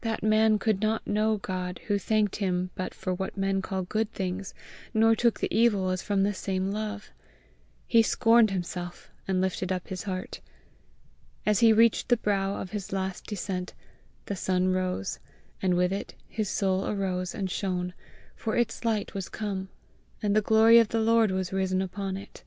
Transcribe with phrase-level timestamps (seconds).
[0.00, 4.10] That man could not know God who thanked him but for what men call good
[4.12, 4.52] things,
[4.92, 7.12] nor took the evil as from the same love!
[7.86, 10.40] He scorned himself, and lifted up his heart.
[11.46, 13.72] As he reached the brow of his last descent,
[14.26, 15.20] the sun rose,
[15.62, 17.94] and with it his soul arose and shone,
[18.34, 19.68] for its light was come,
[20.20, 22.42] and the glory of the Lord was risen upon it.